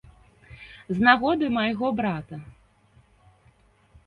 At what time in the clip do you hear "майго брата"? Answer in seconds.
1.57-2.35